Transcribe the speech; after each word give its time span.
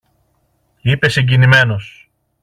είπε 0.81 1.09
συγκινημένος. 1.09 2.09